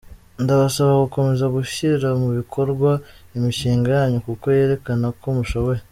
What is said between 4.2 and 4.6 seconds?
kuko